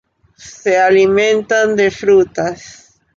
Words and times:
Se 0.35 0.79
alimentan 0.79 1.75
de 1.75 1.91
frutas. 1.91 2.97